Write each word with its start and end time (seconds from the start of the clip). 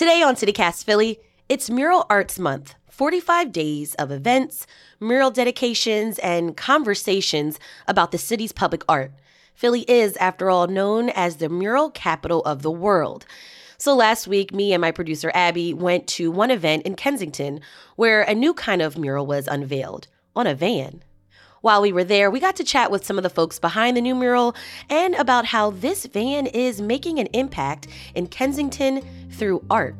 Today 0.00 0.22
on 0.22 0.34
CityCast 0.34 0.84
Philly, 0.84 1.20
it's 1.50 1.68
Mural 1.68 2.06
Arts 2.08 2.38
Month 2.38 2.74
45 2.88 3.52
days 3.52 3.94
of 3.96 4.10
events, 4.10 4.66
mural 4.98 5.30
dedications, 5.30 6.18
and 6.20 6.56
conversations 6.56 7.60
about 7.86 8.10
the 8.10 8.16
city's 8.16 8.50
public 8.50 8.82
art. 8.88 9.12
Philly 9.52 9.82
is, 9.82 10.16
after 10.16 10.48
all, 10.48 10.68
known 10.68 11.10
as 11.10 11.36
the 11.36 11.50
mural 11.50 11.90
capital 11.90 12.40
of 12.44 12.62
the 12.62 12.70
world. 12.70 13.26
So 13.76 13.94
last 13.94 14.26
week, 14.26 14.54
me 14.54 14.72
and 14.72 14.80
my 14.80 14.90
producer 14.90 15.30
Abby 15.34 15.74
went 15.74 16.06
to 16.16 16.30
one 16.30 16.50
event 16.50 16.84
in 16.84 16.94
Kensington 16.94 17.60
where 17.96 18.22
a 18.22 18.34
new 18.34 18.54
kind 18.54 18.80
of 18.80 18.96
mural 18.96 19.26
was 19.26 19.46
unveiled 19.48 20.08
on 20.34 20.46
a 20.46 20.54
van. 20.54 21.02
While 21.62 21.82
we 21.82 21.92
were 21.92 22.04
there, 22.04 22.30
we 22.30 22.40
got 22.40 22.56
to 22.56 22.64
chat 22.64 22.90
with 22.90 23.04
some 23.04 23.18
of 23.18 23.22
the 23.22 23.28
folks 23.28 23.58
behind 23.58 23.94
the 23.94 24.00
new 24.00 24.14
mural 24.14 24.56
and 24.88 25.14
about 25.16 25.44
how 25.44 25.72
this 25.72 26.06
van 26.06 26.46
is 26.46 26.80
making 26.80 27.18
an 27.18 27.26
impact 27.34 27.86
in 28.14 28.28
Kensington 28.28 29.02
through 29.32 29.62
art. 29.68 29.94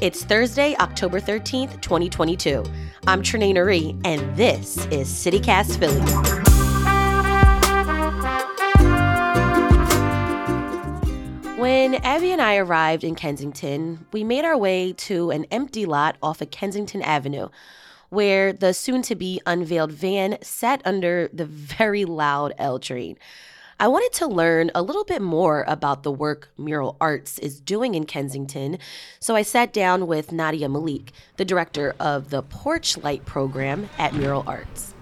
It's 0.00 0.24
Thursday, 0.24 0.74
October 0.80 1.20
13th, 1.20 1.80
2022. 1.80 2.64
I'm 3.06 3.22
Trenae 3.22 3.54
Nuri, 3.54 3.96
and 4.04 4.36
this 4.36 4.78
is 4.86 5.08
CityCast 5.08 5.78
Philly. 5.78 6.00
When 11.56 11.94
Abby 11.94 12.32
and 12.32 12.42
I 12.42 12.56
arrived 12.56 13.04
in 13.04 13.14
Kensington, 13.14 14.04
we 14.12 14.24
made 14.24 14.44
our 14.44 14.58
way 14.58 14.92
to 14.94 15.30
an 15.30 15.44
empty 15.52 15.86
lot 15.86 16.16
off 16.20 16.40
of 16.40 16.50
Kensington 16.50 17.00
Avenue 17.02 17.48
where 18.08 18.52
the 18.52 18.72
soon 18.72 19.02
to 19.02 19.14
be 19.14 19.40
unveiled 19.46 19.92
van 19.92 20.38
sat 20.42 20.82
under 20.84 21.28
the 21.32 21.44
very 21.46 22.04
loud 22.04 22.52
L 22.58 22.78
train. 22.78 23.18
I 23.78 23.88
wanted 23.88 24.14
to 24.14 24.26
learn 24.26 24.70
a 24.74 24.80
little 24.80 25.04
bit 25.04 25.20
more 25.20 25.62
about 25.68 26.02
the 26.02 26.10
work 26.10 26.48
Mural 26.56 26.96
Arts 26.98 27.38
is 27.38 27.60
doing 27.60 27.94
in 27.94 28.06
Kensington, 28.06 28.78
so 29.20 29.36
I 29.36 29.42
sat 29.42 29.74
down 29.74 30.06
with 30.06 30.32
Nadia 30.32 30.66
Malik, 30.66 31.12
the 31.36 31.44
director 31.44 31.94
of 32.00 32.30
the 32.30 32.42
Porch 32.42 32.96
Light 32.96 33.26
program 33.26 33.90
at 33.98 34.14
Mural 34.14 34.44
Arts. 34.46 34.95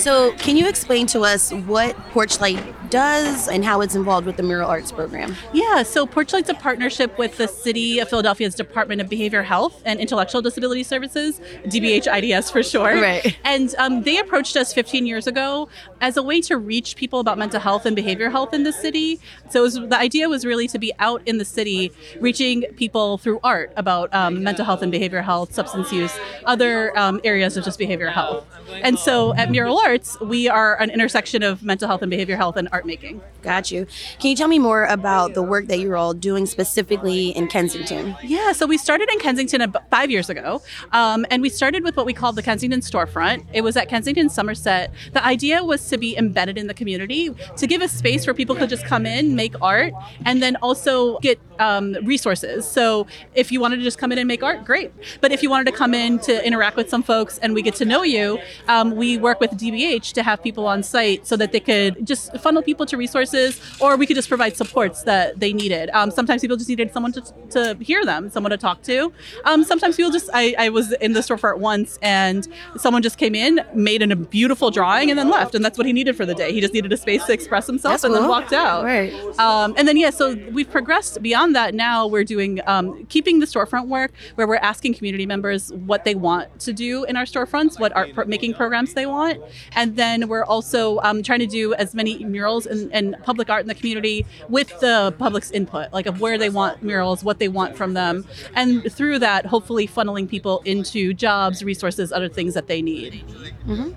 So, 0.00 0.32
can 0.36 0.56
you 0.56 0.66
explain 0.66 1.06
to 1.08 1.20
us 1.20 1.52
what 1.52 1.94
Porchlight 2.12 2.88
does 2.88 3.48
and 3.48 3.62
how 3.62 3.82
it's 3.82 3.94
involved 3.94 4.26
with 4.26 4.38
the 4.38 4.42
Mural 4.42 4.66
Arts 4.66 4.90
program? 4.90 5.36
Yeah, 5.52 5.82
so 5.82 6.06
Porchlight's 6.06 6.48
a 6.48 6.54
partnership 6.54 7.18
with 7.18 7.36
the 7.36 7.46
City 7.46 7.98
of 7.98 8.08
Philadelphia's 8.08 8.54
Department 8.54 9.02
of 9.02 9.10
Behavioral 9.10 9.44
Health 9.44 9.82
and 9.84 10.00
Intellectual 10.00 10.40
Disability 10.40 10.84
Services, 10.84 11.38
DBH 11.66 12.06
IDS 12.06 12.50
for 12.50 12.62
short. 12.62 12.94
Right. 12.94 13.36
And 13.44 13.74
um, 13.76 14.02
they 14.02 14.16
approached 14.16 14.56
us 14.56 14.72
15 14.72 15.06
years 15.06 15.26
ago 15.26 15.68
as 16.00 16.16
a 16.16 16.22
way 16.22 16.40
to 16.42 16.56
reach 16.56 16.96
people 16.96 17.20
about 17.20 17.36
mental 17.36 17.60
health 17.60 17.84
and 17.84 17.94
behavioral 17.94 18.30
health 18.30 18.54
in 18.54 18.62
the 18.62 18.72
city. 18.72 19.20
So, 19.50 19.62
was, 19.62 19.74
the 19.74 19.98
idea 19.98 20.30
was 20.30 20.46
really 20.46 20.66
to 20.68 20.78
be 20.78 20.92
out 20.98 21.20
in 21.26 21.36
the 21.36 21.44
city, 21.44 21.92
reaching 22.20 22.62
people 22.76 23.18
through 23.18 23.40
art 23.44 23.70
about 23.76 24.14
um, 24.14 24.42
mental 24.42 24.64
health 24.64 24.80
and 24.80 24.90
behavioral 24.90 25.24
health, 25.24 25.52
substance 25.52 25.92
use, 25.92 26.18
other 26.46 26.96
um, 26.98 27.20
areas 27.22 27.58
of 27.58 27.64
just 27.64 27.78
behavioral 27.78 28.12
health. 28.12 28.46
And 28.82 28.98
so 28.98 29.34
at 29.34 29.50
Mural 29.50 29.78
Arts, 29.78 29.89
we 30.20 30.48
are 30.48 30.80
an 30.80 30.90
intersection 30.90 31.42
of 31.42 31.62
mental 31.62 31.88
health 31.88 32.02
and 32.02 32.10
behavior 32.10 32.36
health 32.36 32.56
and 32.56 32.68
art 32.72 32.86
making. 32.86 33.20
Got 33.42 33.70
you. 33.70 33.86
Can 34.18 34.30
you 34.30 34.36
tell 34.36 34.48
me 34.48 34.58
more 34.58 34.84
about 34.84 35.34
the 35.34 35.42
work 35.42 35.66
that 35.68 35.78
you're 35.78 35.96
all 35.96 36.14
doing 36.14 36.46
specifically 36.46 37.30
in 37.30 37.48
Kensington? 37.48 38.16
Yeah, 38.22 38.52
so 38.52 38.66
we 38.66 38.76
started 38.76 39.10
in 39.10 39.18
Kensington 39.18 39.62
about 39.62 39.88
five 39.90 40.10
years 40.10 40.28
ago, 40.28 40.62
um, 40.92 41.24
and 41.30 41.42
we 41.42 41.48
started 41.48 41.82
with 41.82 41.96
what 41.96 42.06
we 42.06 42.12
called 42.12 42.36
the 42.36 42.42
Kensington 42.42 42.80
storefront. 42.80 43.46
It 43.52 43.62
was 43.62 43.76
at 43.76 43.88
Kensington 43.88 44.28
Somerset. 44.28 44.92
The 45.12 45.24
idea 45.24 45.64
was 45.64 45.88
to 45.88 45.98
be 45.98 46.16
embedded 46.16 46.58
in 46.58 46.66
the 46.66 46.74
community, 46.74 47.34
to 47.56 47.66
give 47.66 47.82
a 47.82 47.88
space 47.88 48.26
where 48.26 48.34
people 48.34 48.54
could 48.54 48.68
just 48.68 48.84
come 48.84 49.06
in, 49.06 49.34
make 49.34 49.54
art, 49.62 49.92
and 50.24 50.42
then 50.42 50.56
also 50.56 51.18
get 51.20 51.40
um, 51.58 51.96
resources. 52.04 52.66
So 52.66 53.06
if 53.34 53.52
you 53.52 53.60
wanted 53.60 53.76
to 53.76 53.82
just 53.82 53.98
come 53.98 54.12
in 54.12 54.18
and 54.18 54.26
make 54.26 54.42
art, 54.42 54.64
great. 54.64 54.92
But 55.20 55.32
if 55.32 55.42
you 55.42 55.50
wanted 55.50 55.70
to 55.70 55.76
come 55.76 55.94
in 55.94 56.18
to 56.20 56.44
interact 56.46 56.76
with 56.76 56.88
some 56.90 57.02
folks 57.02 57.38
and 57.38 57.54
we 57.54 57.62
get 57.62 57.74
to 57.76 57.84
know 57.84 58.02
you, 58.02 58.38
um, 58.68 58.96
we 58.96 59.18
work 59.18 59.40
with 59.40 59.56
DBH 59.70 60.12
to 60.12 60.22
have 60.22 60.42
people 60.42 60.66
on 60.66 60.82
site 60.82 61.26
so 61.26 61.36
that 61.36 61.52
they 61.52 61.60
could 61.60 62.06
just 62.06 62.36
funnel 62.38 62.62
people 62.62 62.86
to 62.86 62.96
resources, 62.96 63.60
or 63.80 63.96
we 63.96 64.06
could 64.06 64.16
just 64.16 64.28
provide 64.28 64.56
supports 64.56 65.02
that 65.04 65.38
they 65.38 65.52
needed. 65.52 65.90
Um, 65.92 66.10
sometimes 66.10 66.42
people 66.42 66.56
just 66.56 66.68
needed 66.68 66.92
someone 66.92 67.12
to, 67.12 67.22
to 67.50 67.76
hear 67.80 68.04
them, 68.04 68.30
someone 68.30 68.50
to 68.50 68.56
talk 68.56 68.82
to. 68.82 69.12
Um, 69.44 69.64
sometimes 69.64 69.96
people 69.96 70.10
just, 70.10 70.30
I, 70.32 70.54
I 70.58 70.68
was 70.68 70.92
in 70.92 71.12
the 71.12 71.20
storefront 71.20 71.58
once 71.58 71.98
and 72.02 72.46
someone 72.76 73.02
just 73.02 73.18
came 73.18 73.34
in, 73.34 73.60
made 73.74 74.02
an, 74.02 74.12
a 74.12 74.16
beautiful 74.16 74.70
drawing, 74.70 75.10
and 75.10 75.18
then 75.18 75.28
left. 75.30 75.54
And 75.54 75.64
that's 75.64 75.78
what 75.78 75.86
he 75.86 75.92
needed 75.92 76.16
for 76.16 76.26
the 76.26 76.34
day. 76.34 76.52
He 76.52 76.60
just 76.60 76.74
needed 76.74 76.92
a 76.92 76.96
space 76.96 77.24
to 77.26 77.32
express 77.32 77.66
himself 77.66 77.94
That's 77.94 78.04
and 78.04 78.12
cool. 78.12 78.22
then 78.22 78.30
walked 78.30 78.52
out. 78.52 78.84
Right. 78.84 79.12
Um, 79.38 79.74
and 79.76 79.86
then, 79.86 79.96
yeah, 79.96 80.10
so 80.10 80.34
we've 80.52 80.70
progressed 80.70 81.22
beyond 81.22 81.54
that. 81.54 81.74
Now 81.74 82.06
we're 82.06 82.24
doing, 82.24 82.60
um, 82.66 83.04
keeping 83.06 83.40
the 83.40 83.46
storefront 83.46 83.88
work 83.88 84.12
where 84.34 84.46
we're 84.46 84.56
asking 84.56 84.94
community 84.94 85.26
members 85.26 85.72
what 85.72 86.04
they 86.04 86.14
want 86.14 86.60
to 86.60 86.72
do 86.72 87.04
in 87.04 87.16
our 87.16 87.24
storefronts, 87.24 87.78
what 87.78 87.94
art 87.96 88.14
pro- 88.14 88.24
making 88.24 88.54
programs 88.54 88.94
they 88.94 89.06
want. 89.06 89.42
And 89.72 89.96
then 89.96 90.28
we're 90.28 90.44
also 90.44 90.98
um, 91.00 91.22
trying 91.22 91.40
to 91.40 91.46
do 91.46 91.74
as 91.74 91.94
many 91.94 92.24
murals 92.24 92.66
and, 92.66 92.92
and 92.92 93.16
public 93.22 93.50
art 93.50 93.62
in 93.62 93.68
the 93.68 93.74
community 93.74 94.26
with 94.48 94.68
the 94.80 95.14
public's 95.18 95.50
input, 95.50 95.92
like 95.92 96.06
of 96.06 96.20
where 96.20 96.38
they 96.38 96.50
want 96.50 96.82
murals, 96.82 97.22
what 97.24 97.38
they 97.38 97.48
want 97.48 97.76
from 97.76 97.94
them. 97.94 98.24
And 98.54 98.90
through 98.92 99.18
that, 99.20 99.46
hopefully 99.46 99.86
funneling 99.86 100.28
people 100.28 100.60
into 100.64 101.14
jobs, 101.14 101.62
resources, 101.62 102.12
other 102.12 102.28
things 102.28 102.54
that 102.54 102.66
they 102.66 102.82
need. 102.82 103.24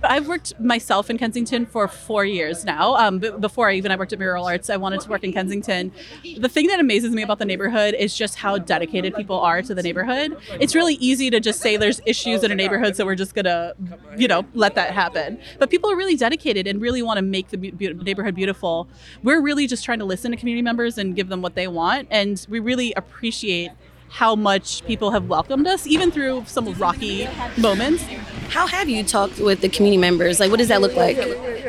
I've 0.04 0.28
worked 0.28 0.60
myself 0.60 1.10
in 1.10 1.18
Kensington 1.18 1.66
for 1.66 1.88
four 1.88 2.26
years 2.26 2.64
now. 2.66 2.96
Um, 2.96 3.20
b- 3.20 3.32
before 3.40 3.70
I 3.70 3.74
even 3.76 3.92
I 3.92 3.96
worked 3.96 4.14
at 4.14 4.20
Mural 4.20 4.46
Arts, 4.46 4.70
I 4.70 4.78
wanted 4.78 5.02
to 5.02 5.10
work 5.10 5.24
in 5.24 5.34
Kensington. 5.34 5.92
The 6.38 6.50
thing 6.50 6.68
that 6.68 6.80
amazes 6.80 7.12
me 7.14 7.24
about 7.24 7.40
the 7.40 7.46
neighborhood 7.46 7.96
is 7.96 8.16
just 8.16 8.36
how 8.36 8.58
dedicated 8.58 9.16
people 9.16 9.40
are 9.40 9.62
to 9.62 9.74
the 9.74 9.82
neighborhood. 9.82 10.38
It's 10.60 10.76
really 10.76 10.96
easy 10.96 11.30
to 11.32 11.40
just 11.40 11.60
say 11.60 11.78
there's 11.78 12.02
issues 12.06 12.44
in 12.44 12.52
a 12.52 12.56
neighborhood, 12.56 12.96
so 12.96 13.06
we're 13.06 13.16
just 13.16 13.34
gonna, 13.34 13.74
you 14.18 14.28
know, 14.28 14.46
let 14.54 14.76
that 14.76 14.92
happen. 14.92 15.40
But 15.60 15.70
people 15.70 15.92
are 15.92 15.96
really 15.96 16.16
dedicated 16.16 16.68
and 16.68 16.82
really 16.82 17.02
want 17.02 17.18
to 17.18 17.22
make 17.22 17.50
the 17.50 17.58
bu- 17.58 17.94
neighborhood 17.94 18.36
beautiful. 18.36 18.88
We're 19.24 19.42
really 19.42 19.68
just 19.68 19.84
trying 19.84 20.00
to 20.00 20.06
listen 20.06 20.32
to 20.32 20.38
community 20.38 20.62
members 20.62 20.98
and 20.98 21.16
give 21.16 21.30
them 21.30 21.42
what 21.42 21.56
they 21.56 21.68
want, 21.68 22.08
and 22.12 22.46
we 22.50 22.60
really 22.60 22.94
appreciate 22.94 23.72
how 24.14 24.36
much 24.36 24.86
people 24.86 25.10
have 25.10 25.28
welcomed 25.28 25.66
us, 25.66 25.88
even 25.88 26.12
through 26.12 26.44
some 26.46 26.72
rocky 26.76 27.28
moments. 27.58 28.04
How 28.50 28.68
have 28.68 28.88
you 28.88 29.04
talked 29.04 29.40
with 29.40 29.62
the 29.62 29.70
community 29.70 30.00
members? 30.00 30.40
Like, 30.40 30.52
what 30.52 30.60
does 30.60 30.68
that 30.68 30.82
look 30.82 30.96
like? 30.96 31.18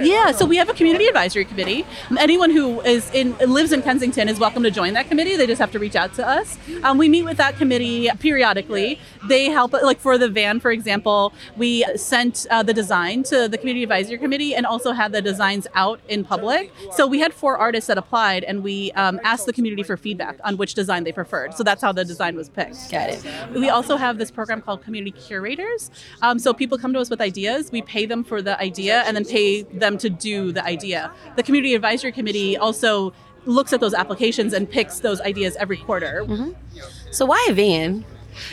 Yeah, 0.03 0.33
so 0.33 0.45
we 0.45 0.59
have 0.59 0.69
a 0.69 0.75
community 0.75 1.07
advisory 1.07 1.47
committee. 1.47 1.87
Anyone 2.19 2.51
who 2.51 2.83
is 2.83 3.11
in 3.15 3.35
lives 3.39 3.73
in 3.73 3.81
Kensington 3.81 4.29
is 4.29 4.39
welcome 4.39 4.63
to 4.65 4.71
join 4.71 4.93
that 4.93 5.09
committee. 5.09 5.37
They 5.37 5.47
just 5.47 5.61
have 5.61 5.71
to 5.73 5.79
reach 5.79 5.97
out 5.97 6.13
to 6.15 6.29
us. 6.29 6.59
Um, 6.83 6.99
we 6.99 7.09
meet 7.09 7.23
with 7.23 7.39
that 7.39 7.57
committee 7.57 8.11
periodically. 8.19 8.99
They 9.27 9.47
help, 9.47 9.73
like 9.73 9.99
for 9.99 10.19
the 10.19 10.29
van, 10.29 10.61
for 10.61 10.71
example, 10.71 11.33
we 11.57 11.87
sent 11.97 12.47
uh, 12.51 12.63
the 12.63 12.75
design 12.75 13.23
to 13.25 13.49
the 13.49 13.57
community 13.57 13.85
advisory 13.85 14.19
committee 14.19 14.55
and 14.55 14.67
also 14.67 14.93
had 14.93 15.13
the 15.13 15.23
designs 15.23 15.67
out 15.75 16.01
in 16.09 16.25
public. 16.25 16.71
So 16.93 17.07
we 17.07 17.21
had 17.21 17.33
four 17.33 17.57
artists 17.57 17.87
that 17.87 17.97
applied, 17.97 18.45
and 18.45 18.63
we 18.63 18.93
um, 18.93 19.19
asked 19.25 19.47
the 19.47 19.55
community 19.55 19.85
for 19.85 19.97
feedback 19.97 20.37
on 20.45 20.59
which 20.59 20.75
design 20.75 21.05
they 21.05 21.13
preferred. 21.13 21.55
So 21.55 21.63
that's 21.63 21.81
how 21.81 21.93
the 21.93 22.05
design 22.05 22.34
was 22.35 22.49
picked. 22.49 22.91
Got 22.91 23.11
it. 23.11 23.25
We 23.55 23.69
also 23.69 23.97
have 23.97 24.19
this 24.19 24.31
program 24.31 24.61
called 24.61 24.83
Community 24.83 25.13
Curators. 25.13 25.91
Um, 26.23 26.39
so 26.39 26.53
people 26.53 26.79
come 26.79 26.93
to 26.93 27.01
us 27.01 27.11
with 27.11 27.21
ideas. 27.21 27.71
We 27.73 27.83
pay 27.83 28.07
them 28.07 28.25
for 28.25 28.43
the 28.43 28.59
idea 28.61 29.03
and 29.07 29.17
then 29.17 29.25
pay 29.25 29.63
them 29.63 29.99
to 29.99 30.11
do 30.11 30.53
the 30.53 30.65
idea. 30.65 31.13
The 31.37 31.43
Community 31.43 31.75
Advisory 31.75 32.13
Committee 32.13 32.57
also 32.57 33.13
looks 33.47 33.73
at 33.73 33.81
those 33.81 33.93
applications 33.95 34.53
and 34.53 34.69
picks 34.71 35.01
those 35.01 35.21
ideas 35.21 35.57
every 35.57 35.77
quarter. 35.77 36.25
So, 37.11 37.27
why 37.27 37.47
a 37.51 37.53
van? 37.53 38.05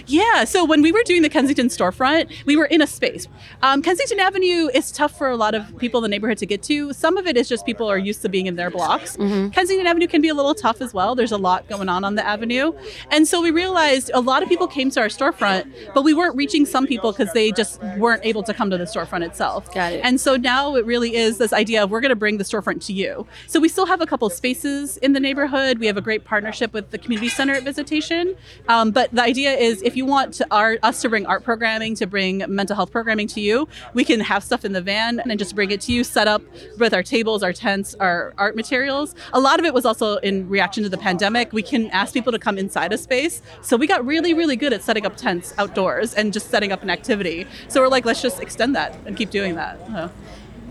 Yeah, 0.07 0.43
so 0.43 0.65
when 0.65 0.81
we 0.81 0.91
were 0.91 1.03
doing 1.03 1.21
the 1.21 1.29
Kensington 1.29 1.67
storefront, 1.67 2.45
we 2.45 2.55
were 2.55 2.65
in 2.65 2.81
a 2.81 2.87
space. 2.87 3.27
Um, 3.61 3.81
Kensington 3.81 4.19
Avenue 4.19 4.69
is 4.73 4.91
tough 4.91 5.17
for 5.17 5.29
a 5.29 5.37
lot 5.37 5.55
of 5.55 5.77
people 5.77 5.99
in 5.99 6.03
the 6.03 6.09
neighborhood 6.09 6.37
to 6.39 6.45
get 6.45 6.63
to. 6.63 6.93
Some 6.93 7.17
of 7.17 7.27
it 7.27 7.37
is 7.37 7.47
just 7.47 7.65
people 7.65 7.89
are 7.89 7.97
used 7.97 8.21
to 8.23 8.29
being 8.29 8.47
in 8.47 8.55
their 8.55 8.69
blocks. 8.69 9.15
Kensington 9.17 9.87
Avenue 9.87 10.07
can 10.07 10.21
be 10.21 10.29
a 10.29 10.33
little 10.33 10.55
tough 10.55 10.81
as 10.81 10.93
well. 10.93 11.15
There's 11.15 11.31
a 11.31 11.37
lot 11.37 11.67
going 11.69 11.89
on 11.89 12.03
on 12.03 12.15
the 12.15 12.25
avenue. 12.25 12.73
And 13.09 13.27
so 13.27 13.41
we 13.41 13.51
realized 13.51 14.11
a 14.13 14.19
lot 14.19 14.43
of 14.43 14.49
people 14.49 14.67
came 14.67 14.89
to 14.91 14.99
our 14.99 15.07
storefront, 15.07 15.71
but 15.93 16.03
we 16.03 16.13
weren't 16.13 16.35
reaching 16.35 16.65
some 16.65 16.85
people 16.87 17.11
because 17.11 17.31
they 17.33 17.51
just 17.51 17.81
weren't 17.97 18.25
able 18.25 18.43
to 18.43 18.53
come 18.53 18.69
to 18.69 18.77
the 18.77 18.85
storefront 18.85 19.25
itself. 19.25 19.73
Got 19.73 19.93
it. 19.93 20.01
And 20.03 20.19
so 20.19 20.35
now 20.35 20.75
it 20.75 20.85
really 20.85 21.15
is 21.15 21.37
this 21.37 21.53
idea 21.53 21.83
of 21.83 21.91
we're 21.91 22.01
going 22.01 22.09
to 22.09 22.15
bring 22.15 22.37
the 22.37 22.43
storefront 22.43 22.85
to 22.87 22.93
you. 22.93 23.25
So 23.47 23.59
we 23.59 23.69
still 23.69 23.85
have 23.85 24.01
a 24.01 24.05
couple 24.05 24.29
spaces 24.29 24.97
in 24.97 25.13
the 25.13 25.19
neighborhood. 25.19 25.79
We 25.79 25.87
have 25.87 25.97
a 25.97 26.01
great 26.01 26.25
partnership 26.25 26.73
with 26.73 26.91
the 26.91 26.97
community 26.97 27.29
center 27.29 27.53
at 27.53 27.63
Visitation. 27.63 28.35
Um, 28.67 28.91
but 28.91 29.11
the 29.11 29.21
idea 29.21 29.53
is 29.53 29.70
if 29.81 29.95
you 29.95 30.05
want 30.05 30.33
to 30.35 30.47
our, 30.51 30.77
us 30.83 31.01
to 31.01 31.09
bring 31.09 31.25
art 31.25 31.43
programming, 31.43 31.95
to 31.95 32.07
bring 32.07 32.43
mental 32.47 32.75
health 32.75 32.91
programming 32.91 33.27
to 33.27 33.41
you, 33.41 33.67
we 33.93 34.03
can 34.03 34.19
have 34.19 34.43
stuff 34.43 34.65
in 34.65 34.73
the 34.73 34.81
van 34.81 35.19
and 35.19 35.39
just 35.39 35.55
bring 35.55 35.71
it 35.71 35.81
to 35.81 35.93
you, 35.93 36.03
set 36.03 36.27
up 36.27 36.41
with 36.77 36.93
our 36.93 37.03
tables, 37.03 37.43
our 37.43 37.53
tents, 37.53 37.95
our 37.99 38.33
art 38.37 38.55
materials. 38.55 39.15
A 39.33 39.39
lot 39.39 39.59
of 39.59 39.65
it 39.65 39.73
was 39.73 39.85
also 39.85 40.17
in 40.17 40.49
reaction 40.49 40.83
to 40.83 40.89
the 40.89 40.97
pandemic. 40.97 41.53
We 41.53 41.63
can 41.63 41.89
ask 41.91 42.13
people 42.13 42.31
to 42.31 42.39
come 42.39 42.57
inside 42.57 42.91
a 42.91 42.97
space. 42.97 43.41
So 43.61 43.77
we 43.77 43.87
got 43.87 44.05
really, 44.05 44.33
really 44.33 44.55
good 44.55 44.73
at 44.73 44.81
setting 44.83 45.05
up 45.05 45.15
tents 45.15 45.53
outdoors 45.57 46.13
and 46.13 46.33
just 46.33 46.49
setting 46.49 46.71
up 46.71 46.83
an 46.83 46.89
activity. 46.89 47.47
So 47.67 47.81
we're 47.81 47.87
like, 47.87 48.05
let's 48.05 48.21
just 48.21 48.41
extend 48.41 48.75
that 48.75 48.97
and 49.05 49.15
keep 49.15 49.29
doing 49.29 49.55
that. 49.55 49.79
Uh, 49.89 50.09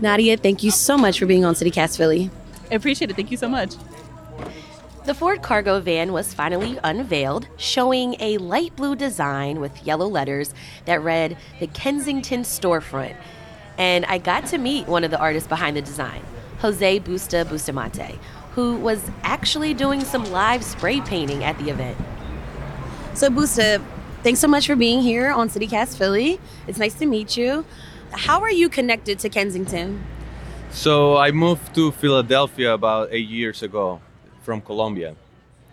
Nadia, 0.01 0.35
thank 0.37 0.63
you 0.63 0.71
so 0.71 0.97
much 0.97 1.19
for 1.19 1.25
being 1.25 1.45
on 1.45 1.53
CityCast 1.53 1.97
Philly. 1.97 2.29
I 2.71 2.75
appreciate 2.75 3.09
it. 3.09 3.15
Thank 3.15 3.31
you 3.31 3.37
so 3.37 3.47
much. 3.49 3.75
The 5.03 5.15
Ford 5.15 5.41
cargo 5.41 5.79
van 5.79 6.13
was 6.13 6.31
finally 6.31 6.77
unveiled, 6.83 7.47
showing 7.57 8.15
a 8.19 8.37
light 8.37 8.75
blue 8.75 8.95
design 8.95 9.59
with 9.59 9.83
yellow 9.83 10.05
letters 10.07 10.53
that 10.85 11.01
read 11.01 11.37
the 11.59 11.65
Kensington 11.65 12.43
Storefront. 12.43 13.15
And 13.79 14.05
I 14.05 14.19
got 14.19 14.45
to 14.47 14.59
meet 14.59 14.87
one 14.87 15.03
of 15.03 15.09
the 15.09 15.17
artists 15.17 15.49
behind 15.49 15.75
the 15.75 15.81
design, 15.81 16.21
Jose 16.59 16.99
Busta 16.99 17.49
Bustamante, 17.49 18.19
who 18.53 18.75
was 18.75 19.09
actually 19.23 19.73
doing 19.73 20.01
some 20.01 20.23
live 20.25 20.63
spray 20.63 21.01
painting 21.01 21.43
at 21.43 21.57
the 21.57 21.71
event. 21.71 21.97
So, 23.15 23.31
Busta, 23.31 23.83
thanks 24.21 24.39
so 24.39 24.47
much 24.47 24.67
for 24.67 24.75
being 24.75 25.01
here 25.01 25.31
on 25.31 25.49
CityCast 25.49 25.97
Philly. 25.97 26.39
It's 26.67 26.77
nice 26.77 26.93
to 26.99 27.07
meet 27.07 27.35
you. 27.35 27.65
How 28.11 28.41
are 28.41 28.51
you 28.51 28.69
connected 28.69 29.17
to 29.17 29.29
Kensington? 29.29 30.03
So, 30.69 31.17
I 31.17 31.31
moved 31.31 31.73
to 31.73 31.91
Philadelphia 31.91 32.71
about 32.71 33.09
eight 33.11 33.29
years 33.29 33.63
ago 33.63 33.99
from 34.41 34.61
Colombia. 34.61 35.15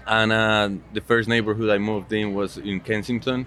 And 0.07 0.33
uh, 0.33 0.71
the 0.93 1.01
first 1.01 1.29
neighborhood 1.29 1.71
I 1.71 1.79
moved 1.79 2.13
in 2.13 2.35
was 2.35 2.57
in 2.57 2.81
Kensington. 2.81 3.47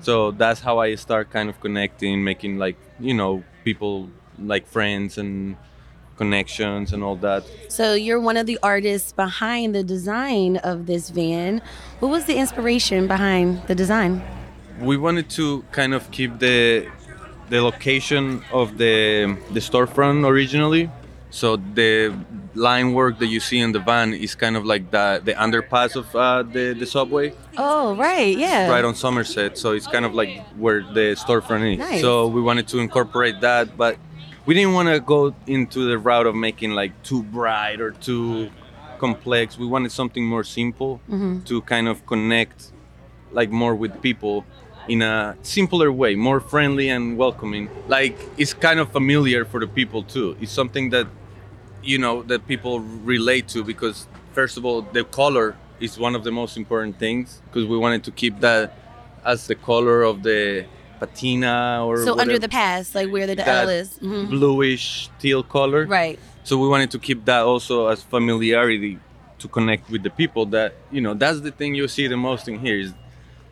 So 0.00 0.30
that's 0.30 0.60
how 0.60 0.78
I 0.78 0.94
start 0.94 1.30
kind 1.30 1.48
of 1.48 1.60
connecting, 1.60 2.24
making 2.24 2.58
like, 2.58 2.76
you 3.00 3.14
know, 3.14 3.42
people 3.64 4.08
like 4.38 4.66
friends 4.66 5.18
and 5.18 5.56
connections 6.16 6.92
and 6.92 7.02
all 7.02 7.16
that. 7.16 7.44
So 7.68 7.94
you're 7.94 8.20
one 8.20 8.36
of 8.36 8.46
the 8.46 8.58
artists 8.62 9.12
behind 9.12 9.74
the 9.74 9.82
design 9.82 10.56
of 10.58 10.86
this 10.86 11.10
van. 11.10 11.62
What 12.00 12.10
was 12.10 12.24
the 12.24 12.36
inspiration 12.36 13.06
behind 13.06 13.62
the 13.66 13.74
design? 13.74 14.22
We 14.80 14.96
wanted 14.96 15.28
to 15.30 15.64
kind 15.72 15.94
of 15.94 16.10
keep 16.10 16.38
the 16.38 16.88
the 17.50 17.62
location 17.62 18.44
of 18.52 18.76
the 18.76 19.36
the 19.50 19.60
storefront 19.60 20.26
originally 20.26 20.90
so 21.30 21.56
the 21.56 22.14
line 22.58 22.92
work 22.92 23.18
that 23.20 23.26
you 23.26 23.40
see 23.40 23.58
in 23.60 23.72
the 23.72 23.78
van 23.80 24.12
is 24.14 24.34
kind 24.34 24.56
of 24.56 24.64
like 24.72 24.90
the 24.90 25.20
the 25.24 25.34
underpass 25.44 25.96
of 25.96 26.06
uh, 26.14 26.42
the 26.42 26.74
the 26.78 26.86
subway. 26.86 27.32
Oh 27.56 27.94
right, 27.96 28.36
yeah. 28.36 28.68
Right 28.68 28.84
on 28.84 28.94
Somerset, 28.94 29.56
so 29.56 29.72
it's 29.72 29.86
kind 29.86 30.04
of 30.04 30.12
like 30.14 30.32
where 30.56 30.80
the 30.82 31.14
storefront 31.24 31.72
is. 31.72 31.78
Nice. 31.78 32.00
So 32.00 32.26
we 32.26 32.40
wanted 32.42 32.66
to 32.68 32.78
incorporate 32.78 33.40
that, 33.40 33.76
but 33.76 33.96
we 34.46 34.54
didn't 34.54 34.72
want 34.74 34.88
to 34.88 34.98
go 35.00 35.34
into 35.46 35.88
the 35.90 35.98
route 35.98 36.26
of 36.26 36.34
making 36.34 36.72
like 36.72 36.92
too 37.02 37.22
bright 37.22 37.80
or 37.80 37.90
too 37.92 38.50
complex. 38.98 39.56
We 39.58 39.66
wanted 39.66 39.92
something 39.92 40.24
more 40.24 40.44
simple 40.44 41.00
Mm-hmm. 41.10 41.40
to 41.48 41.62
kind 41.62 41.86
of 41.88 42.04
connect 42.06 42.72
like 43.32 43.50
more 43.50 43.74
with 43.74 44.00
people 44.02 44.44
in 44.88 45.02
a 45.02 45.36
simpler 45.42 45.92
way, 45.92 46.14
more 46.16 46.40
friendly 46.40 46.88
and 46.88 47.18
welcoming. 47.18 47.68
Like 47.88 48.16
it's 48.38 48.54
kind 48.54 48.80
of 48.80 48.90
familiar 48.90 49.44
for 49.44 49.60
the 49.60 49.66
people 49.66 50.02
too. 50.02 50.34
It's 50.40 50.50
something 50.52 50.90
that 50.90 51.06
you 51.82 51.98
know 51.98 52.22
that 52.24 52.46
people 52.46 52.80
relate 52.80 53.48
to 53.48 53.62
because 53.64 54.06
first 54.32 54.56
of 54.56 54.64
all 54.64 54.82
the 54.82 55.04
color 55.04 55.56
is 55.80 55.98
one 55.98 56.14
of 56.14 56.24
the 56.24 56.30
most 56.32 56.56
important 56.56 56.98
things 56.98 57.40
because 57.46 57.66
we 57.66 57.76
wanted 57.78 58.02
to 58.04 58.10
keep 58.10 58.40
that 58.40 58.72
as 59.24 59.46
the 59.46 59.54
color 59.54 60.02
of 60.02 60.22
the 60.22 60.64
patina 60.98 61.84
or 61.86 62.04
So 62.04 62.18
under 62.18 62.38
the 62.38 62.48
pass, 62.48 62.94
like 62.94 63.08
where 63.10 63.26
the 63.26 63.36
that 63.36 63.46
L 63.64 63.68
is. 63.68 63.98
Mhm. 64.02 64.30
bluish 64.30 65.08
teal 65.20 65.42
color 65.42 65.86
Right. 65.86 66.18
so 66.42 66.58
we 66.58 66.66
wanted 66.68 66.90
to 66.90 66.98
keep 66.98 67.24
that 67.26 67.42
also 67.42 67.86
as 67.88 68.02
familiarity 68.02 68.98
to 69.38 69.46
connect 69.48 69.88
with 69.90 70.02
the 70.02 70.10
people 70.10 70.46
that 70.46 70.74
you 70.90 71.00
know 71.00 71.14
that's 71.14 71.40
the 71.40 71.52
thing 71.52 71.74
you 71.76 71.86
see 71.86 72.08
the 72.08 72.16
most 72.16 72.48
in 72.48 72.58
here 72.58 72.78
is 72.84 72.92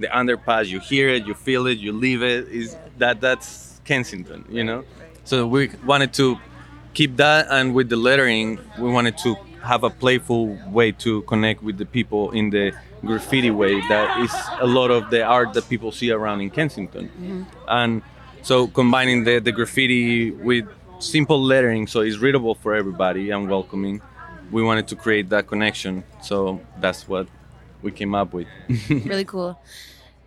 the 0.00 0.08
underpass 0.08 0.66
you 0.66 0.80
hear 0.80 1.08
it 1.08 1.24
you 1.24 1.34
feel 1.34 1.66
it 1.66 1.78
you 1.78 1.92
live 1.92 2.22
it 2.22 2.48
is 2.48 2.76
that 2.98 3.20
that's 3.20 3.80
kensington 3.84 4.44
you 4.50 4.64
know 4.64 4.82
so 5.24 5.46
we 5.46 5.70
wanted 5.84 6.12
to 6.12 6.36
keep 6.96 7.16
that 7.18 7.46
and 7.50 7.74
with 7.74 7.88
the 7.90 8.00
lettering 8.08 8.58
we 8.78 8.88
wanted 8.90 9.16
to 9.18 9.36
have 9.62 9.82
a 9.84 9.90
playful 9.90 10.42
way 10.78 10.90
to 10.90 11.22
connect 11.32 11.62
with 11.62 11.76
the 11.76 11.84
people 11.84 12.30
in 12.30 12.48
the 12.56 12.72
graffiti 13.04 13.50
way 13.50 13.74
that 13.92 14.06
is 14.24 14.34
a 14.60 14.66
lot 14.66 14.90
of 14.90 15.10
the 15.10 15.22
art 15.22 15.52
that 15.52 15.68
people 15.68 15.92
see 15.92 16.10
around 16.10 16.40
in 16.40 16.48
kensington. 16.48 17.46
And 17.68 18.02
so 18.42 18.66
combining 18.68 19.24
the, 19.24 19.40
the 19.40 19.52
graffiti 19.52 20.30
with 20.30 20.64
simple 20.98 21.40
lettering 21.52 21.86
so 21.86 22.00
it's 22.00 22.16
readable 22.16 22.54
for 22.54 22.74
everybody 22.74 23.24
and 23.30 23.50
welcoming 23.50 24.00
we 24.50 24.62
wanted 24.62 24.88
to 24.88 24.96
create 24.96 25.28
that 25.30 25.46
connection. 25.46 26.04
So 26.22 26.60
that's 26.80 27.08
what 27.08 27.26
we 27.82 27.90
came 27.90 28.14
up 28.14 28.32
with. 28.32 28.46
Really 28.88 29.24
cool. 29.24 29.60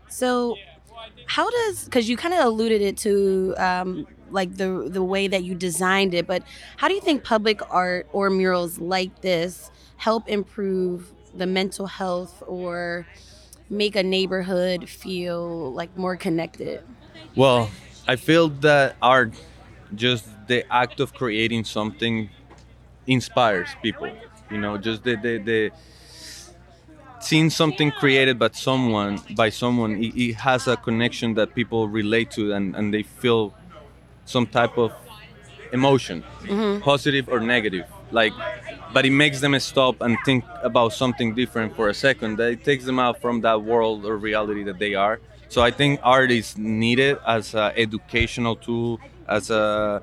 So, 0.09 0.55
how 1.25 1.49
does 1.49 1.85
because 1.85 2.09
you 2.09 2.17
kind 2.17 2.33
of 2.33 2.41
alluded 2.45 2.81
it 2.81 2.97
to 2.97 3.55
um, 3.57 4.07
like 4.31 4.57
the 4.57 4.87
the 4.89 5.03
way 5.03 5.27
that 5.27 5.43
you 5.43 5.55
designed 5.55 6.13
it, 6.13 6.27
but 6.27 6.43
how 6.77 6.87
do 6.87 6.93
you 6.93 7.01
think 7.01 7.23
public 7.23 7.61
art 7.71 8.07
or 8.13 8.29
murals 8.29 8.79
like 8.79 9.21
this 9.21 9.71
help 9.97 10.27
improve 10.29 11.11
the 11.35 11.45
mental 11.45 11.87
health 11.87 12.41
or 12.47 13.05
make 13.69 13.95
a 13.95 14.03
neighborhood 14.03 14.89
feel 14.89 15.71
like 15.73 15.95
more 15.97 16.15
connected? 16.15 16.83
well 17.35 17.69
i 18.07 18.15
feel 18.15 18.49
that 18.49 18.95
art 19.01 19.33
just 19.95 20.25
the 20.47 20.65
act 20.73 20.99
of 20.99 21.13
creating 21.13 21.63
something 21.63 22.29
inspires 23.07 23.69
people 23.81 24.11
you 24.51 24.57
know 24.57 24.77
just 24.77 25.03
the 25.03 25.15
the, 25.15 25.37
the 25.37 25.71
seeing 27.19 27.49
something 27.49 27.91
created 27.91 28.39
by 28.39 28.49
someone 28.51 29.19
by 29.35 29.49
someone 29.49 30.01
it, 30.03 30.15
it 30.15 30.33
has 30.35 30.67
a 30.67 30.77
connection 30.77 31.33
that 31.33 31.53
people 31.53 31.87
relate 31.87 32.31
to 32.31 32.53
and, 32.53 32.75
and 32.75 32.93
they 32.93 33.03
feel 33.03 33.53
some 34.29 34.45
type 34.45 34.77
of 34.77 34.91
emotion 35.73 36.23
mm-hmm. 36.41 36.81
positive 36.81 37.27
or 37.29 37.39
negative. 37.39 37.85
Like 38.11 38.33
but 38.93 39.05
it 39.05 39.11
makes 39.11 39.39
them 39.39 39.57
stop 39.59 40.01
and 40.01 40.17
think 40.25 40.43
about 40.63 40.93
something 40.93 41.35
different 41.35 41.75
for 41.75 41.89
a 41.89 41.93
second. 41.93 42.37
That 42.37 42.51
it 42.51 42.63
takes 42.63 42.85
them 42.85 42.99
out 42.99 43.21
from 43.21 43.41
that 43.41 43.63
world 43.63 44.05
or 44.05 44.17
reality 44.17 44.63
that 44.63 44.79
they 44.79 44.95
are. 44.95 45.19
So 45.49 45.61
i 45.61 45.71
think 45.71 45.99
art 46.03 46.31
is 46.31 46.57
needed 46.57 47.17
as 47.25 47.55
an 47.55 47.71
educational 47.75 48.55
tool 48.55 48.99
as 49.27 49.49
a 49.49 50.01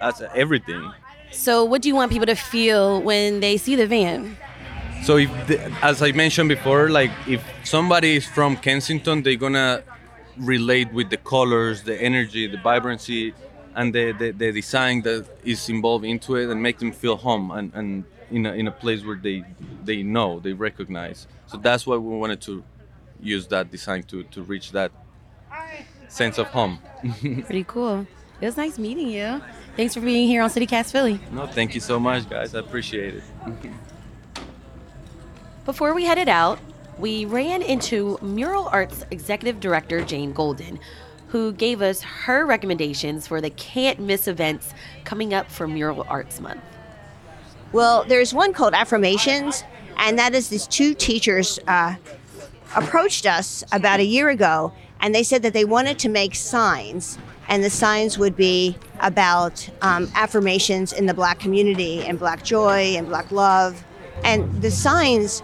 as 0.00 0.20
a 0.20 0.28
everything. 0.36 0.92
So, 1.32 1.64
what 1.64 1.80
do 1.82 1.88
you 1.88 1.94
want 1.94 2.10
people 2.10 2.26
to 2.26 2.34
feel 2.34 3.00
when 3.02 3.40
they 3.40 3.56
see 3.56 3.76
the 3.76 3.86
van? 3.86 4.36
So 5.02 5.16
if, 5.16 5.30
the, 5.46 5.58
as 5.82 6.02
I 6.02 6.12
mentioned 6.12 6.48
before, 6.48 6.90
like 6.90 7.10
if 7.26 7.42
somebody 7.64 8.16
is 8.16 8.26
from 8.26 8.56
Kensington, 8.56 9.22
they're 9.22 9.36
gonna 9.36 9.82
relate 10.40 10.92
with 10.92 11.10
the 11.10 11.16
colors, 11.16 11.82
the 11.82 12.00
energy, 12.00 12.46
the 12.46 12.56
vibrancy, 12.58 13.34
and 13.74 13.94
the, 13.94 14.12
the, 14.12 14.30
the 14.32 14.52
design 14.52 15.02
that 15.02 15.26
is 15.44 15.68
involved 15.68 16.04
into 16.04 16.36
it, 16.36 16.50
and 16.50 16.62
make 16.62 16.78
them 16.78 16.92
feel 16.92 17.16
home 17.16 17.50
and, 17.50 17.72
and 17.74 18.04
in 18.30 18.46
a, 18.46 18.52
in 18.52 18.66
a 18.68 18.70
place 18.70 19.04
where 19.04 19.16
they 19.16 19.44
they 19.84 20.02
know, 20.02 20.40
they 20.40 20.52
recognize. 20.52 21.26
So 21.46 21.56
that's 21.56 21.86
why 21.86 21.96
we 21.96 22.16
wanted 22.16 22.40
to 22.42 22.62
use 23.20 23.46
that 23.48 23.70
design 23.70 24.02
to 24.04 24.22
to 24.24 24.42
reach 24.42 24.72
that 24.72 24.92
sense 26.08 26.38
of 26.38 26.46
home. 26.48 26.78
Pretty 27.20 27.64
cool. 27.64 28.06
It 28.40 28.46
was 28.46 28.56
nice 28.56 28.78
meeting 28.78 29.08
you. 29.08 29.42
Thanks 29.76 29.94
for 29.94 30.00
being 30.00 30.26
here 30.26 30.42
on 30.42 30.50
CityCast 30.50 30.90
Philly. 30.92 31.20
no, 31.30 31.46
thank 31.46 31.74
you 31.74 31.80
so 31.80 32.00
much, 32.00 32.28
guys. 32.28 32.54
I 32.54 32.60
appreciate 32.60 33.14
it. 33.14 33.22
Before 35.64 35.94
we 35.94 36.04
headed 36.04 36.28
out, 36.28 36.58
we 37.00 37.24
ran 37.24 37.62
into 37.62 38.18
Mural 38.20 38.68
Arts 38.68 39.04
Executive 39.10 39.58
Director 39.58 40.04
Jane 40.04 40.32
Golden, 40.32 40.78
who 41.28 41.52
gave 41.52 41.80
us 41.80 42.02
her 42.02 42.44
recommendations 42.44 43.26
for 43.26 43.40
the 43.40 43.50
can't 43.50 43.98
miss 44.00 44.28
events 44.28 44.74
coming 45.04 45.32
up 45.32 45.50
for 45.50 45.66
Mural 45.66 46.04
Arts 46.08 46.40
Month. 46.40 46.60
Well, 47.72 48.04
there's 48.04 48.34
one 48.34 48.52
called 48.52 48.74
Affirmations, 48.74 49.64
and 49.96 50.18
that 50.18 50.34
is 50.34 50.48
these 50.48 50.66
two 50.66 50.92
teachers 50.92 51.58
uh, 51.66 51.94
approached 52.76 53.26
us 53.26 53.64
about 53.72 54.00
a 54.00 54.04
year 54.04 54.28
ago, 54.28 54.72
and 55.00 55.14
they 55.14 55.22
said 55.22 55.42
that 55.42 55.54
they 55.54 55.64
wanted 55.64 55.98
to 56.00 56.08
make 56.10 56.34
signs, 56.34 57.16
and 57.48 57.64
the 57.64 57.70
signs 57.70 58.18
would 58.18 58.36
be 58.36 58.76
about 58.98 59.66
um, 59.80 60.10
affirmations 60.14 60.92
in 60.92 61.06
the 61.06 61.14
Black 61.14 61.38
community 61.38 62.02
and 62.02 62.18
Black 62.18 62.44
joy 62.44 62.96
and 62.96 63.08
Black 63.08 63.30
love, 63.30 63.82
and 64.22 64.60
the 64.60 64.70
signs 64.70 65.42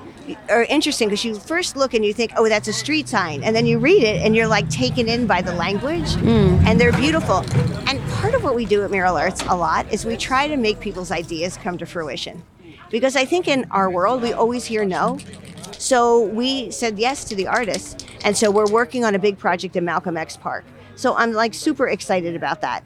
are 0.48 0.64
interesting 0.64 1.08
because 1.08 1.24
you 1.24 1.38
first 1.38 1.76
look 1.76 1.94
and 1.94 2.04
you 2.04 2.12
think, 2.12 2.32
oh, 2.36 2.48
that's 2.48 2.68
a 2.68 2.72
street 2.72 3.08
sign, 3.08 3.42
and 3.44 3.54
then 3.54 3.66
you 3.66 3.78
read 3.78 4.02
it 4.02 4.22
and 4.22 4.34
you're 4.34 4.46
like 4.46 4.68
taken 4.68 5.08
in 5.08 5.26
by 5.26 5.42
the 5.42 5.52
language, 5.52 6.14
mm. 6.16 6.58
and 6.64 6.80
they're 6.80 6.92
beautiful. 6.92 7.44
And 7.88 8.00
part 8.12 8.34
of 8.34 8.42
what 8.42 8.54
we 8.54 8.64
do 8.64 8.82
at 8.82 8.90
Mural 8.90 9.16
Arts 9.16 9.42
a 9.42 9.56
lot 9.56 9.92
is 9.92 10.04
we 10.04 10.16
try 10.16 10.48
to 10.48 10.56
make 10.56 10.80
people's 10.80 11.10
ideas 11.10 11.56
come 11.56 11.78
to 11.78 11.86
fruition, 11.86 12.42
because 12.90 13.16
I 13.16 13.24
think 13.24 13.46
in 13.48 13.66
our 13.70 13.90
world 13.90 14.22
we 14.22 14.32
always 14.32 14.64
hear 14.64 14.84
no. 14.84 15.18
So 15.78 16.22
we 16.22 16.70
said 16.70 16.98
yes 16.98 17.24
to 17.24 17.34
the 17.34 17.46
artists, 17.46 18.04
and 18.24 18.36
so 18.36 18.50
we're 18.50 18.70
working 18.70 19.04
on 19.04 19.14
a 19.14 19.18
big 19.18 19.38
project 19.38 19.76
in 19.76 19.84
Malcolm 19.84 20.16
X 20.16 20.36
Park. 20.36 20.64
So 20.94 21.14
I'm 21.14 21.32
like 21.32 21.52
super 21.52 21.88
excited 21.88 22.34
about 22.34 22.62
that. 22.62 22.82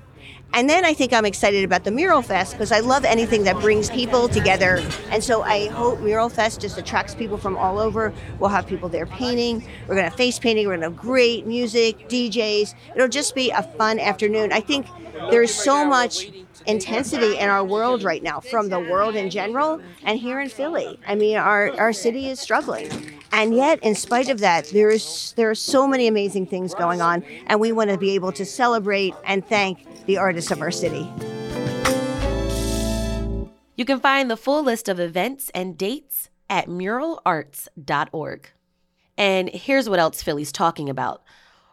And 0.52 0.68
then 0.68 0.84
I 0.84 0.94
think 0.94 1.12
I'm 1.12 1.24
excited 1.24 1.64
about 1.64 1.84
the 1.84 1.90
Mural 1.90 2.22
Fest 2.22 2.52
because 2.52 2.72
I 2.72 2.80
love 2.80 3.04
anything 3.04 3.44
that 3.44 3.56
brings 3.60 3.88
people 3.88 4.28
together. 4.28 4.82
And 5.10 5.22
so 5.22 5.42
I 5.42 5.68
hope 5.68 6.00
Mural 6.00 6.28
Fest 6.28 6.60
just 6.60 6.76
attracts 6.76 7.14
people 7.14 7.36
from 7.36 7.56
all 7.56 7.78
over. 7.78 8.12
We'll 8.38 8.50
have 8.50 8.66
people 8.66 8.88
there 8.88 9.06
painting. 9.06 9.66
We're 9.82 9.94
going 9.94 10.04
to 10.04 10.10
have 10.10 10.16
face 10.16 10.38
painting. 10.38 10.66
We're 10.66 10.76
going 10.76 10.90
to 10.90 10.96
have 10.96 10.96
great 10.96 11.46
music, 11.46 12.08
DJs. 12.08 12.74
It'll 12.94 13.08
just 13.08 13.34
be 13.34 13.50
a 13.50 13.62
fun 13.62 14.00
afternoon. 14.00 14.52
I 14.52 14.60
think 14.60 14.86
there's 15.30 15.54
so 15.54 15.84
much 15.84 16.30
intensity 16.66 17.38
in 17.38 17.48
our 17.48 17.64
world 17.64 18.02
right 18.02 18.22
now 18.22 18.40
from 18.40 18.68
the 18.68 18.78
world 18.78 19.16
in 19.16 19.30
general 19.30 19.80
and 20.02 20.18
here 20.18 20.40
in 20.40 20.48
Philly. 20.48 20.98
I 21.06 21.14
mean, 21.14 21.36
our, 21.36 21.70
our 21.78 21.92
city 21.92 22.28
is 22.28 22.40
struggling. 22.40 22.90
And 23.32 23.54
yet, 23.54 23.78
in 23.82 23.94
spite 23.94 24.28
of 24.28 24.40
that, 24.40 24.66
there 24.70 24.90
is 24.90 25.34
there 25.36 25.48
are 25.48 25.54
so 25.54 25.86
many 25.86 26.08
amazing 26.08 26.46
things 26.46 26.74
going 26.74 27.00
on, 27.00 27.22
and 27.46 27.60
we 27.60 27.70
want 27.70 27.90
to 27.90 27.96
be 27.96 28.10
able 28.16 28.32
to 28.32 28.44
celebrate 28.44 29.14
and 29.24 29.46
thank 29.46 29.78
the 30.10 30.18
artists 30.18 30.50
of 30.50 30.60
our 30.60 30.72
city. 30.72 31.08
You 33.76 33.84
can 33.84 34.00
find 34.00 34.28
the 34.28 34.36
full 34.36 34.64
list 34.64 34.88
of 34.88 34.98
events 34.98 35.52
and 35.54 35.78
dates 35.78 36.30
at 36.48 36.66
muralarts.org. 36.66 38.50
And 39.16 39.48
here's 39.50 39.88
what 39.88 40.00
else 40.00 40.20
Philly's 40.20 40.50
talking 40.50 40.88
about. 40.88 41.22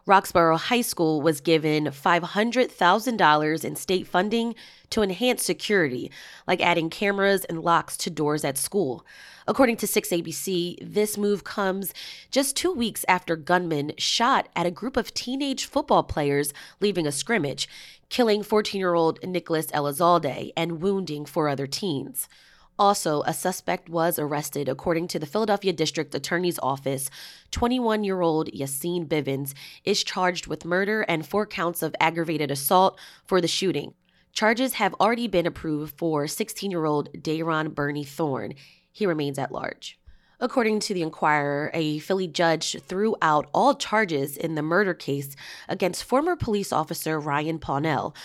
Roxborough 0.07 0.57
High 0.57 0.81
School 0.81 1.21
was 1.21 1.41
given 1.41 1.87
$500,000 1.87 3.65
in 3.65 3.75
state 3.75 4.07
funding 4.07 4.55
to 4.89 5.01
enhance 5.01 5.43
security, 5.43 6.09
like 6.47 6.61
adding 6.61 6.89
cameras 6.89 7.43
and 7.43 7.61
locks 7.61 7.97
to 7.97 8.09
doors 8.09 8.45
at 8.45 8.57
school. 8.57 9.05
According 9.49 9.75
to 9.77 9.85
6ABC, 9.85 10.77
this 10.81 11.17
move 11.17 11.43
comes 11.43 11.93
just 12.31 12.55
two 12.55 12.71
weeks 12.71 13.03
after 13.09 13.35
gunmen 13.35 13.91
shot 13.97 14.47
at 14.55 14.65
a 14.65 14.71
group 14.71 14.95
of 14.95 15.13
teenage 15.13 15.65
football 15.65 16.03
players 16.03 16.53
leaving 16.79 17.05
a 17.05 17.11
scrimmage, 17.11 17.67
killing 18.07 18.43
14 18.43 18.79
year 18.79 18.93
old 18.93 19.19
Nicholas 19.25 19.67
Elizalde 19.67 20.53
and 20.55 20.81
wounding 20.81 21.25
four 21.25 21.49
other 21.49 21.67
teens. 21.67 22.29
Also, 22.79 23.23
a 23.23 23.33
suspect 23.33 23.89
was 23.89 24.19
arrested, 24.19 24.69
according 24.69 25.07
to 25.07 25.17
the 25.17 25.25
Philadelphia 25.25 25.73
District 25.73 26.13
Attorney's 26.13 26.59
Office. 26.59 27.09
21 27.51 28.03
year 28.03 28.21
old 28.21 28.49
Yassine 28.53 29.07
Bivens 29.07 29.53
is 29.83 30.03
charged 30.03 30.45
with 30.45 30.65
murder 30.65 31.01
and 31.01 31.25
four 31.25 31.47
counts 31.47 31.81
of 31.81 31.95
aggravated 31.99 32.51
assault 32.51 32.99
for 33.25 33.41
the 33.41 33.47
shooting. 33.47 33.95
Charges 34.31 34.73
have 34.73 34.93
already 34.99 35.27
been 35.27 35.47
approved 35.47 35.97
for 35.97 36.27
16 36.27 36.69
year 36.69 36.85
old 36.85 37.11
Dayron 37.13 37.73
Burney-Thorne. 37.73 38.53
He 38.91 39.07
remains 39.07 39.39
at 39.39 39.51
large. 39.51 39.99
According 40.39 40.81
to 40.81 40.93
the 40.93 41.01
Inquirer, 41.01 41.71
a 41.73 41.97
Philly 41.97 42.27
judge 42.27 42.79
threw 42.83 43.15
out 43.23 43.49
all 43.55 43.73
charges 43.73 44.37
in 44.37 44.53
the 44.53 44.61
murder 44.61 44.93
case 44.93 45.35
against 45.67 46.03
former 46.03 46.35
police 46.35 46.71
officer 46.71 47.19
Ryan 47.19 47.57
Pownell 47.57 48.15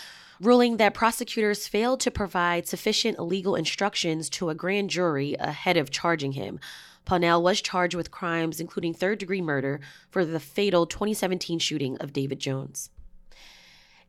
ruling 0.43 0.77
that 0.77 0.93
prosecutors 0.93 1.69
failed 1.69 2.01
to 2.01 2.11
provide 2.11 2.67
sufficient 2.67 3.21
legal 3.21 3.55
instructions 3.55 4.29
to 4.29 4.51
a 4.51 4.55
grand 4.55 4.91
jury 4.91 5.37
ahead 5.39 5.77
of 5.77 5.91
charging 5.91 6.33
him. 6.33 6.59
Pownell 7.07 7.43
was 7.43 7.61
charged 7.61 7.95
with 7.95 8.11
crimes 8.11 8.61
including 8.61 8.93
third 8.93 9.19
degree 9.19 9.41
murder 9.41 9.81
for 10.11 10.25
the 10.25 10.41
fatal 10.41 10.87
2017 10.87 11.59
shooting 11.59 11.97
of 11.99 12.13
David 12.13 12.41
Jones. 12.41 12.91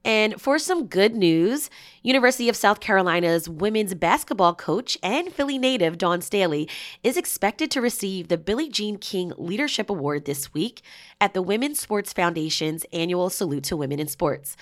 And 0.05 0.41
for 0.41 0.59
some 0.59 0.87
good 0.87 1.15
news, 1.15 1.69
University 2.01 2.49
of 2.49 2.57
South 2.57 2.81
Carolina's 2.81 3.47
women's 3.47 3.93
basketball 3.93 4.53
coach 4.53 4.97
and 5.01 5.31
Philly 5.31 5.57
native 5.57 5.97
Dawn 5.97 6.21
Staley 6.21 6.67
is 7.03 7.15
expected 7.15 7.71
to 7.71 7.81
receive 7.81 8.27
the 8.27 8.37
Billie 8.37 8.67
Jean 8.67 8.97
King 8.97 9.31
Leadership 9.37 9.89
Award 9.89 10.25
this 10.25 10.53
week 10.53 10.81
at 11.21 11.33
the 11.33 11.41
Women's 11.41 11.79
Sports 11.79 12.11
Foundation's 12.11 12.85
annual 12.91 13.29
Salute 13.29 13.63
to 13.65 13.77
Women 13.77 13.99
in 13.99 14.09
Sports. 14.09 14.57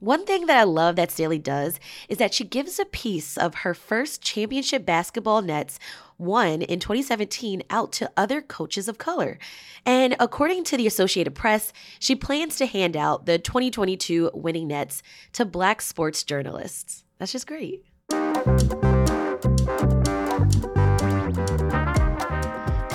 One 0.00 0.24
thing 0.24 0.46
that 0.46 0.56
I 0.56 0.62
love 0.62 0.94
that 0.94 1.10
Staley 1.10 1.40
does 1.40 1.80
is 2.08 2.18
that 2.18 2.32
she 2.32 2.44
gives 2.44 2.78
a 2.78 2.84
piece 2.84 3.36
of 3.36 3.56
her 3.56 3.74
first 3.74 4.22
championship 4.22 4.86
basketball 4.86 5.42
nets 5.42 5.80
won 6.18 6.62
in 6.62 6.78
2017 6.78 7.64
out 7.68 7.90
to 7.92 8.10
other 8.16 8.40
coaches 8.40 8.86
of 8.86 8.98
color. 8.98 9.38
And 9.84 10.14
according 10.20 10.62
to 10.64 10.76
the 10.76 10.86
Associated 10.86 11.34
Press, 11.34 11.72
she 11.98 12.14
plans 12.14 12.54
to 12.56 12.66
hand 12.66 12.96
out 12.96 13.26
the 13.26 13.38
2022 13.38 14.30
winning 14.34 14.68
nets 14.68 15.02
to 15.32 15.44
black 15.44 15.82
sports 15.82 16.22
journalists. 16.22 17.04
That's 17.18 17.32
just 17.32 17.48
great. 17.48 17.84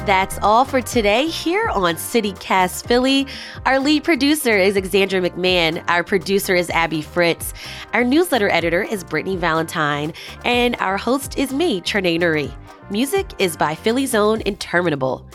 That's 0.06 0.38
all 0.42 0.66
for 0.66 0.82
today 0.82 1.28
here 1.28 1.70
on 1.70 1.96
CityCast 1.96 2.86
Philly. 2.86 3.26
Our 3.66 3.80
lead 3.80 4.04
producer 4.04 4.58
is 4.58 4.76
Alexandra 4.76 5.22
McMahon. 5.22 5.82
Our 5.88 6.04
producer 6.04 6.54
is 6.54 6.70
Abby 6.72 7.02
Fritz. 7.02 7.54
Our 7.94 8.04
newsletter 8.04 8.50
editor 8.50 8.84
is 8.84 9.02
Brittany 9.02 9.38
Valentine. 9.38 10.12
And 10.44 10.76
our 10.82 10.98
host 10.98 11.38
is 11.38 11.54
me, 11.54 11.80
Trenae 11.80 12.20
Nuri. 12.20 12.54
Music 12.92 13.32
is 13.40 13.56
by 13.56 13.76
Philly's 13.76 14.14
own 14.14 14.42
Interminable. 14.42 15.26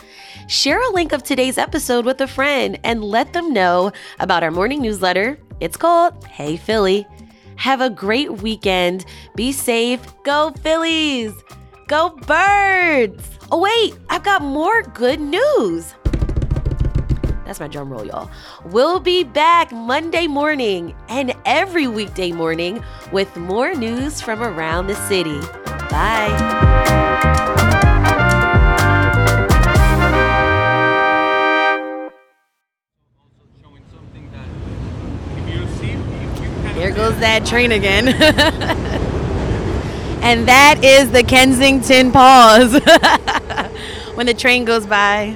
Share 0.47 0.79
a 0.79 0.93
link 0.93 1.13
of 1.13 1.23
today's 1.23 1.57
episode 1.57 2.05
with 2.05 2.21
a 2.21 2.27
friend 2.27 2.79
and 2.83 3.03
let 3.03 3.33
them 3.33 3.51
know 3.51 3.91
about 4.19 4.43
our 4.43 4.51
morning 4.51 4.83
newsletter. 4.83 5.39
It's 5.61 5.77
called 5.77 6.27
Hey 6.27 6.57
Philly. 6.57 7.07
Have 7.55 7.81
a 7.81 7.89
great 7.89 8.33
weekend. 8.43 9.05
Be 9.35 9.51
safe. 9.51 9.99
Go 10.23 10.51
Phillies. 10.61 11.33
Go 11.89 12.11
Birds. 12.27 13.27
Oh, 13.51 13.57
wait, 13.57 13.95
I've 14.11 14.21
got 14.21 14.43
more 14.43 14.83
good 14.83 15.19
news. 15.19 15.95
That's 17.47 17.59
my 17.59 17.67
drum 17.67 17.91
roll, 17.91 18.05
y'all. 18.05 18.29
We'll 18.65 18.99
be 18.99 19.23
back 19.23 19.71
Monday 19.71 20.27
morning 20.27 20.95
and 21.07 21.33
every 21.47 21.87
weekday 21.87 22.31
morning 22.31 22.83
with 23.11 23.35
more 23.37 23.73
news 23.73 24.21
from 24.21 24.43
around 24.43 24.85
the 24.85 24.93
city. 25.07 25.39
Bye. 25.89 26.29
There 36.75 36.91
goes 36.91 37.19
that 37.19 37.47
train 37.47 37.71
again. 37.71 38.95
and 40.21 40.47
that 40.47 40.83
is 40.83 41.11
the 41.11 41.23
Kensington 41.23 42.11
pause 42.11 42.73
when 44.15 44.25
the 44.25 44.33
train 44.33 44.65
goes 44.65 44.85
by. 44.85 45.35